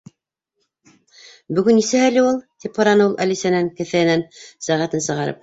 —Бөгөн 0.87 1.77
нисәһе 1.81 2.07
әле 2.13 2.23
ул? 2.31 2.41
—тип 2.65 2.81
һораны 2.83 3.07
ул 3.11 3.15
Әлисәнән, 3.27 3.71
кеҫәһенән 3.79 4.27
сәғәтен 4.41 5.07
сығарып. 5.11 5.39